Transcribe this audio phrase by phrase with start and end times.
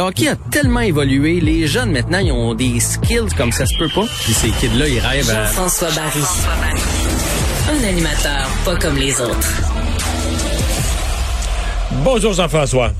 [0.00, 3.76] Le hockey a tellement évolué, les jeunes maintenant, ils ont des skills comme ça se
[3.76, 4.04] peut pas.
[4.22, 5.46] Puis ces kids-là, ils rêvent à...
[5.46, 6.20] Jean-François Barry.
[7.68, 9.48] Un animateur pas comme les autres.
[12.04, 12.92] Bonjour Jean-François.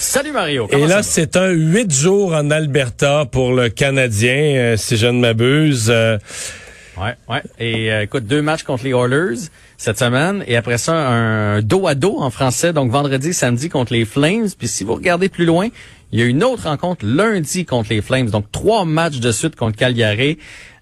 [0.00, 0.66] Salut Mario.
[0.72, 5.20] Et là, c'est un huit jours en Alberta pour le Canadien, euh, si je ne
[5.20, 5.86] m'abuse.
[5.88, 6.18] Euh,
[6.96, 7.42] Ouais, ouais.
[7.58, 11.88] Et euh, écoute, deux matchs contre les Oilers cette semaine et après ça un dos
[11.88, 15.44] à dos en français donc vendredi samedi contre les Flames puis si vous regardez plus
[15.44, 15.68] loin
[16.14, 18.30] il y a une autre rencontre lundi contre les Flames.
[18.30, 20.38] Donc trois matchs de suite contre Calgary.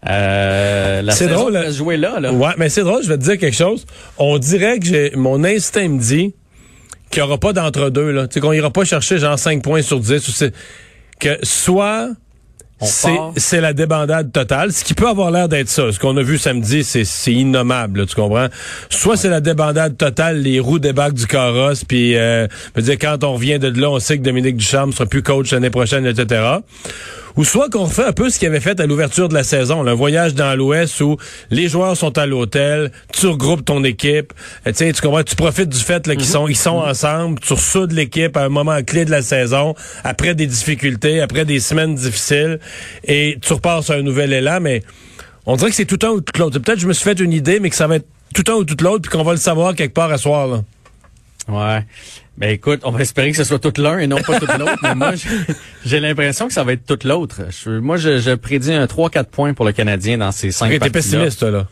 [0.06, 2.32] Euh, la c'est drôle va se jouer là, là.
[2.34, 3.86] ouais mais c'est drôle je vais te dire quelque chose.
[4.18, 6.34] On dirait que j'ai mon instinct me dit
[7.10, 8.28] qu'il n'y aura pas d'entre deux là.
[8.28, 10.52] Tu sais qu'on ira pas chercher genre 5 points sur 10 ou c'est
[11.18, 12.10] que soit
[13.36, 14.72] c'est la débandade totale.
[14.72, 15.92] Ce qui peut avoir l'air d'être ça.
[15.92, 18.48] Ce qu'on a vu samedi, c'est c'est innommable, là, tu comprends?
[18.90, 22.98] Soit c'est la débandade totale, les roues débarquent du carrosse, puis euh, je veux dire,
[22.98, 26.06] quand on revient de là, on sait que Dominique Ducharme sera plus coach l'année prochaine,
[26.06, 26.58] etc.
[27.36, 29.86] Ou soit qu'on refait un peu ce qu'il avait fait à l'ouverture de la saison,
[29.86, 31.16] un voyage dans l'Ouest où
[31.50, 34.32] les joueurs sont à l'hôtel, tu regroupes ton équipe,
[34.66, 37.40] euh, tu sais, tu comprends, tu profites du fait là, qu'ils sont ils sont ensemble,
[37.40, 41.60] tu ressoudes l'équipe à un moment clé de la saison, après des difficultés, après des
[41.60, 42.58] semaines difficiles,
[43.04, 44.82] et tu repars sur un nouvel élan, mais
[45.46, 46.58] on dirait que c'est tout un ou tout l'autre.
[46.58, 48.54] Peut-être que je me suis fait une idée, mais que ça va être tout un
[48.54, 50.46] ou tout l'autre, puis qu'on va le savoir quelque part à soir.
[50.46, 50.62] Là.
[51.48, 51.84] Ouais.
[52.38, 54.78] Ben écoute, on va espérer que ce soit tout l'un et non pas tout l'autre,
[54.82, 55.12] mais moi
[55.84, 57.42] j'ai- l'impression que ça va être tout l'autre.
[57.50, 60.72] Je- Moi je, je prédis un 3-4 points pour le Canadien dans ces cinq Ok,
[60.72, 61.66] T'es parties pessimiste, toi, là.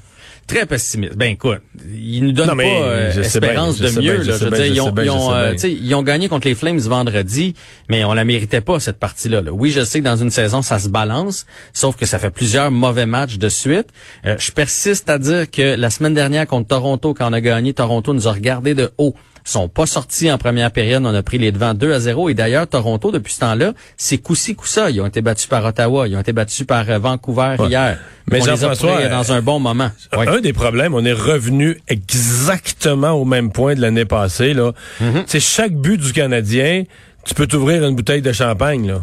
[0.47, 1.15] Très pessimiste.
[1.17, 1.61] Ben écoute,
[1.95, 4.01] ils nous donnent Non, mais pas euh, espérance bien, de mieux.
[4.01, 4.23] bien, là.
[4.39, 6.79] Je veux dire, ils ont, bien, ils ont, euh, ils ont gagné contre les Flames
[6.79, 7.55] vendredi,
[7.89, 9.43] mais on la méritait pas cette partie-là.
[9.43, 9.53] là.
[9.53, 12.71] Oui, je sais que dans une saison ça se balance, sauf que ça fait plusieurs
[12.71, 13.87] mauvais matchs de suite.
[14.27, 17.73] Euh, je persiste à dire que la semaine dernière contre Toronto, quand on a gagné,
[17.73, 19.15] Toronto nous a regardé de haut.
[19.47, 21.03] Ils sont pas sortis en première période.
[21.05, 22.29] On a pris les devants 2 à 0.
[22.29, 24.91] Et d'ailleurs, Toronto, depuis ce temps-là, c'est coup-ci, coup-ça.
[24.91, 26.09] Ils ont été battus par Ottawa.
[26.09, 27.99] Ils ont été battus par euh, Vancouver hier.
[28.31, 29.91] Mais Jean-François, euh, dans un bon moment.
[30.17, 30.29] Ouais.
[30.29, 34.55] Un des problèmes, on est revenu exactement au même point de l'année passée.
[34.55, 34.73] Là.
[35.01, 35.25] Mm-hmm.
[35.27, 36.85] C'est chaque but du Canadien,
[37.25, 38.89] tu peux t'ouvrir une bouteille de champagne.
[38.89, 39.03] Là.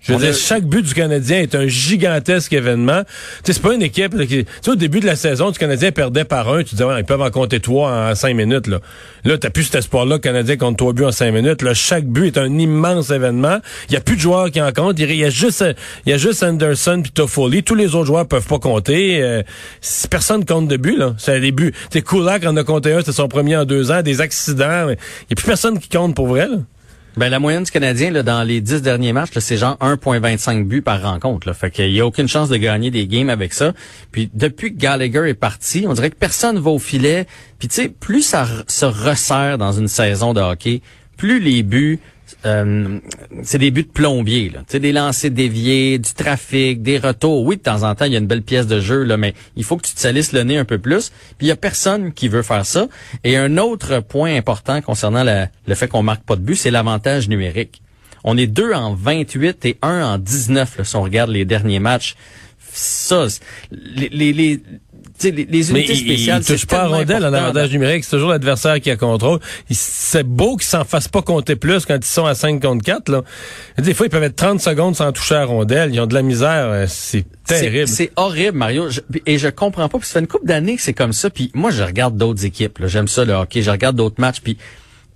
[0.00, 3.02] Je veux On dire, a- chaque but du Canadien est un gigantesque événement.
[3.04, 3.08] Tu
[3.44, 4.44] sais, c'est pas une équipe là, qui...
[4.46, 6.62] Tu sais, au début de la saison, du Canadien perdait par un.
[6.62, 8.66] Tu disais, ils peuvent en compter trois en cinq minutes.
[8.66, 8.78] Là,
[9.24, 11.60] là t'as plus cet espoir-là, le Canadien compte trois buts en cinq minutes.
[11.60, 13.58] Là, chaque but est un immense événement.
[13.90, 14.98] Il y a plus de joueurs qui en comptent.
[14.98, 15.62] Il y a juste,
[16.06, 17.62] il y a juste Anderson puis Toffoli.
[17.62, 19.22] Tous les autres joueurs peuvent pas compter.
[19.22, 19.42] Euh,
[19.82, 21.14] si personne compte de buts, là.
[21.18, 21.72] C'est des buts.
[21.90, 24.00] Tu sais, Kulak en a compté un, c'était son premier en deux ans.
[24.00, 24.88] Des accidents.
[24.88, 24.96] Il
[25.30, 26.56] y a plus personne qui compte pour vrai, là.
[27.16, 30.80] Ben, la moyenne du Canadien, là, dans les dix derniers matchs, c'est genre 1,25 buts
[30.80, 31.48] par rencontre.
[31.48, 31.54] Là.
[31.54, 33.72] Fait qu'il y a aucune chance de gagner des games avec ça.
[34.12, 37.26] Puis depuis que Gallagher est parti, on dirait que personne va au filet.
[37.58, 40.82] Puis tu sais, plus ça se resserre dans une saison de hockey,
[41.16, 41.98] plus les buts,
[42.46, 42.98] euh,
[43.42, 44.50] c'est des buts de plombier.
[44.50, 44.78] Là.
[44.78, 47.44] Des lancers déviés, du trafic, des retours.
[47.44, 49.34] Oui, de temps en temps, il y a une belle pièce de jeu, là, mais
[49.56, 51.10] il faut que tu te salisses le nez un peu plus.
[51.38, 52.88] Puis il y a personne qui veut faire ça.
[53.24, 57.28] Et un autre point important concernant le fait qu'on marque pas de but, c'est l'avantage
[57.28, 57.82] numérique.
[58.24, 61.78] On est deux en 28 et un en 19 là, si on regarde les derniers
[61.78, 62.16] matchs.
[62.72, 63.26] Ça,
[63.70, 64.60] les, les, les,
[65.20, 67.70] tu sais, les, les Mais unités il, il spéciales, touche pas à rondelle en avantage
[67.72, 68.04] numérique.
[68.04, 69.38] C'est toujours l'adversaire qui a contrôle.
[69.70, 73.08] C'est beau qu'ils s'en fassent pas compter plus quand ils sont à 5 contre 4.
[73.10, 73.22] Là.
[73.78, 75.94] Des fois, ils peuvent être 30 secondes sans toucher à rondelle.
[75.94, 76.66] Ils ont de la misère.
[76.70, 77.88] euh, C'est terrible.
[77.88, 78.88] C'est horrible, Mario.
[78.90, 79.98] Je- et je comprends pas.
[79.98, 81.28] Puis ça fait une couple d'années que c'est comme ça.
[81.30, 82.78] Puis moi, je regarde d'autres équipes.
[82.86, 83.62] J'aime ça, le hockey.
[83.62, 84.40] Je regarde d'autres matchs.
[84.40, 84.56] Puis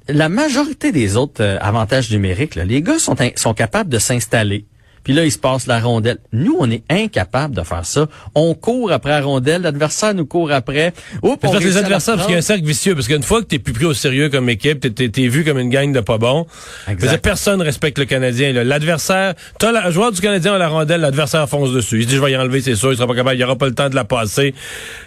[0.09, 4.66] la majorité des autres euh, avantages numériques, là, les gars sont, sont capables de s'installer.
[5.04, 6.19] Puis là, il se passe la rondelle.
[6.32, 8.09] Nous, on est incapable de faire ça.
[8.34, 9.62] On court après la rondelle.
[9.62, 10.92] L'adversaire nous court après.
[11.22, 12.94] Oups, on les adversaires, parce qu'il y a un cercle vicieux.
[12.94, 15.69] Parce qu'une fois que t'es plus pris au sérieux comme équipe, t'es, vu comme une
[15.70, 16.47] gang de pas bons.
[16.88, 17.19] Exact.
[17.22, 18.53] Personne respecte le Canadien.
[18.53, 21.98] L'adversaire, t'as la- un joueur du Canadien à la rondelle, l'adversaire fonce dessus.
[21.98, 23.44] Il se dit, je vais y enlever, c'est sûr, il sera pas capable, il y
[23.44, 24.54] aura pas le temps de la passer.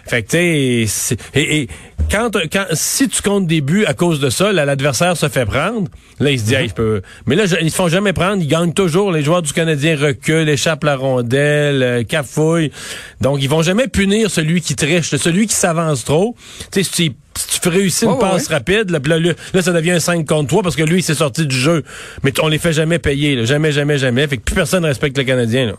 [0.06, 1.68] Fait que, tu sais, c'est- et, et
[2.10, 5.44] quand, quand, si tu comptes des buts à cause de ça, là, l'adversaire se fait
[5.46, 5.88] prendre.
[6.20, 6.58] Là, il se dit, Mm-hmm.
[6.62, 7.02] Hey, je peux.
[7.26, 8.42] Mais là, je- ils se font jamais prendre.
[8.42, 9.12] Ils gagnent toujours.
[9.12, 12.72] Les joueurs du Canadien reculent, échappent la rondelle, euh, cafouillent.
[13.20, 16.34] Donc, ils vont jamais punir celui qui triche, celui qui s'avance trop.
[16.72, 19.62] Tu sais, si tu, si tu réussis une Ouais, ouais, passe rapide, là, là, là,
[19.62, 21.84] ça devient un 5 contre 3 parce que lui, il s'est sorti du jeu.
[22.24, 23.36] Mais on les fait jamais payer.
[23.36, 23.44] là.
[23.44, 24.26] Jamais, jamais, jamais.
[24.26, 25.66] Fait que plus personne respecte le Canadien.
[25.66, 25.72] Là.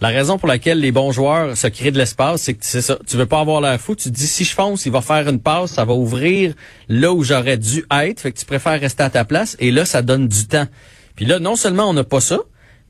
[0.00, 2.98] La raison pour laquelle les bons joueurs se créent de l'espace, c'est que c'est ça.
[3.06, 3.96] Tu veux pas avoir l'air fou.
[3.96, 6.54] Tu te dis, si je fonce, il va faire une passe, ça va ouvrir
[6.88, 8.20] là où j'aurais dû être.
[8.20, 9.56] Fait que tu préfères rester à ta place.
[9.58, 10.66] Et là, ça donne du temps.
[11.16, 12.38] Puis là, non seulement on n'a pas ça,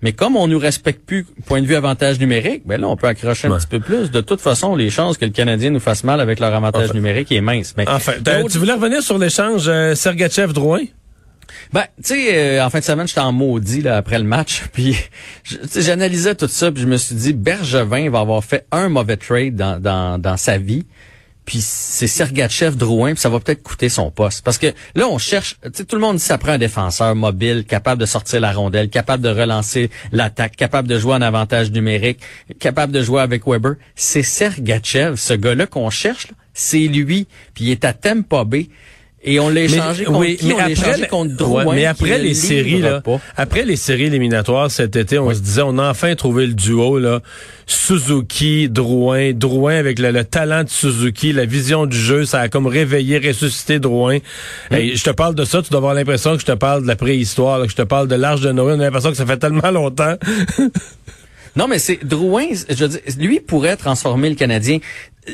[0.03, 3.07] mais comme on nous respecte plus, point de vue avantage numérique, ben là, on peut
[3.07, 3.57] accrocher un Ouais.
[3.59, 4.11] petit peu plus.
[4.11, 6.95] De toute façon, les chances que le Canadien nous fasse mal avec leur avantage Enfin.
[6.95, 7.73] numérique est mince.
[7.79, 8.13] Mais Enfin,
[8.51, 10.83] tu voulais revenir sur l'échange euh, Sergachev-Drouin?
[11.73, 14.65] Ben, tu sais, euh, en fin de semaine, j'étais en maudit là, après le match,
[14.73, 14.97] puis
[15.77, 19.57] j'analysais tout ça, puis je me suis dit, Bergevin va avoir fait un mauvais trade
[19.57, 20.87] dans, dans, dans sa vie,
[21.49, 24.45] puis c'est Sergachev Drouin, puis ça va peut-être coûter son poste.
[24.45, 27.15] Parce que là, on cherche, tu sais, tout le monde dit ça prend un défenseur
[27.15, 31.71] mobile, capable de sortir la rondelle, capable de relancer l'attaque, capable de jouer en avantage
[31.71, 32.21] numérique,
[32.59, 33.77] capable de jouer avec Weber.
[33.95, 38.69] C'est Sergachev, ce gars-là qu'on cherche, c'est lui, puis il est à Tampa Bay.
[39.25, 40.47] Et on l'a échangé contre oui, qui?
[40.47, 41.65] mais On après, échangé contre Drouin.
[41.67, 43.21] ouais, mais après le les séries là, pas.
[43.37, 46.99] après les séries éliminatoires cet été, on se disait on a enfin trouvé le duo
[46.99, 47.21] là,
[47.67, 52.49] Suzuki, Drouin, Drouin avec le, le talent de Suzuki, la vision du jeu, ça a
[52.49, 54.19] comme réveillé, ressuscité Drouin.
[54.71, 56.87] Hey, je te parle de ça, tu dois avoir l'impression que je te parle de
[56.87, 59.17] la préhistoire, là, que je te parle de l'Arche de Noé, on a l'impression que
[59.17, 60.15] ça fait tellement longtemps.
[61.57, 64.79] Non, mais c'est Drouin, je veux dire, lui pourrait transformer le Canadien.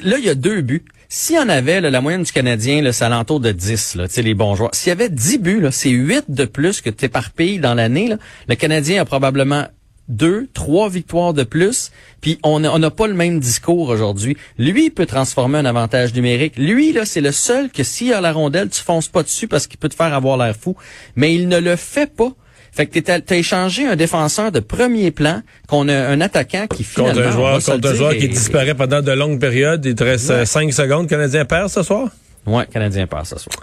[0.03, 0.85] Là, il y a deux buts.
[1.09, 4.35] S'il y en avait, la moyenne du Canadien, là, c'est alentour de 10, là, les
[4.35, 4.75] bons joueurs.
[4.75, 8.15] S'il y avait 10 buts, c'est 8 de plus que tu éparpilles dans l'année.
[8.49, 9.67] Le Canadien a probablement
[10.09, 11.91] deux, trois victoires de plus,
[12.21, 14.37] puis on n'a on n'a pas le même discours aujourd'hui.
[14.59, 16.57] Lui, il peut transformer un avantage numérique.
[16.57, 19.67] Lui, là, c'est le seul que s'il a la rondelle, tu fonces pas dessus parce
[19.67, 20.77] qu'il peut te faire avoir l'air fou.
[21.17, 22.33] Mais il ne le fait pas.
[22.75, 26.83] Fait que t'as as échangé un défenseur de premier plan qu'on a un attaquant qui
[26.83, 30.03] finalement contre un joueur, contre un joueur qui disparaît pendant de longues périodes, il te
[30.03, 30.45] reste Ouais.
[30.47, 32.09] 5 secondes, Canadien perd ce soir?
[32.47, 33.57] Ouais, Canadien passe ce soir.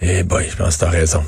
[0.00, 1.22] Eh boy, je pense que t'as raison.